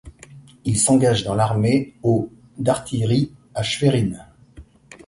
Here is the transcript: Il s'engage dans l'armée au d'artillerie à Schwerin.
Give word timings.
Il 0.65 0.79
s'engage 0.79 1.23
dans 1.25 1.35
l'armée 1.35 1.93
au 2.01 2.31
d'artillerie 2.57 3.35
à 3.53 3.61
Schwerin. 3.61 4.25